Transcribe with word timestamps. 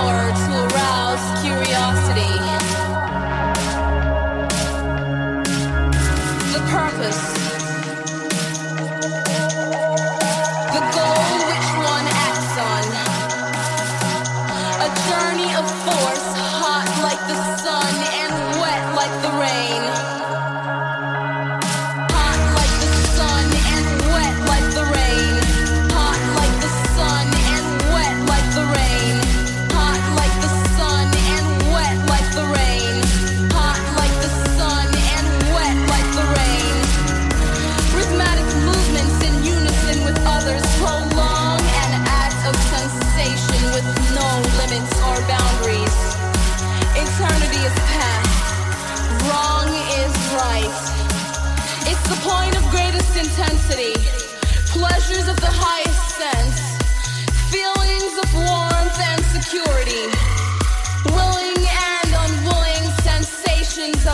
dollar 0.00 0.30
or 0.30 0.32
two 0.32 0.69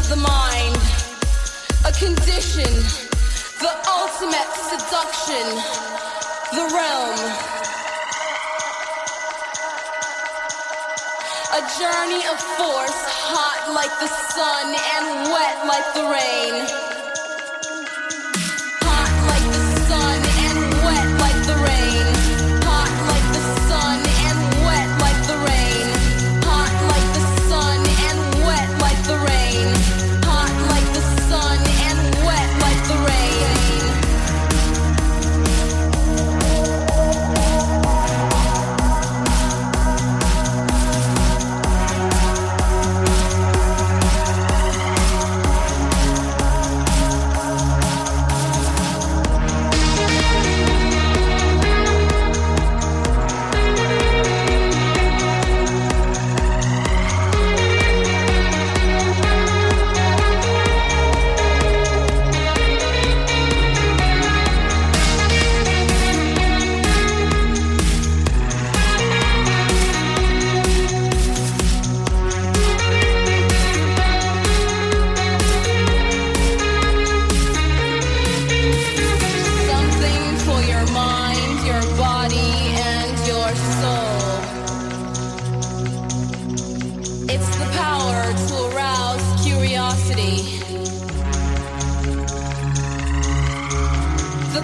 the 0.08 0.16
mind, 0.16 0.76
a 1.84 1.90
condition, 1.90 2.70
the 3.58 3.72
ultimate 3.90 4.50
seduction, 4.70 5.46
the 6.54 6.62
realm. 6.70 7.18
A 11.54 11.62
journey 11.78 12.22
of 12.30 12.38
force, 12.54 13.00
hot 13.34 13.74
like 13.74 13.90
the 13.98 14.06
sun 14.30 14.76
and 14.94 15.32
wet 15.32 15.66
like 15.66 15.94
the 15.94 16.04
rain. 16.06 16.85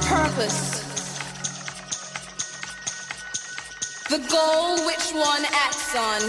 purpose. 0.07 0.83
The 4.09 4.19
goal 4.31 4.87
which 4.87 5.13
one 5.13 5.45
acts 5.53 5.97
on. 5.97 6.23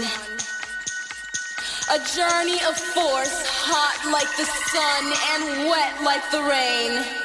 A 1.90 1.98
journey 2.16 2.58
of 2.64 2.76
force, 2.78 3.44
hot 3.46 4.10
like 4.10 4.30
the 4.36 4.46
sun 4.46 5.04
and 5.32 5.68
wet 5.68 6.02
like 6.02 6.30
the 6.30 6.42
rain. 6.42 7.23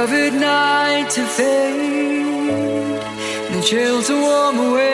covered 0.00 0.32
night 0.32 1.10
to 1.10 1.22
fade, 1.26 3.02
the 3.52 3.60
chill 3.60 4.02
to 4.02 4.14
warm 4.14 4.58
away. 4.58 4.89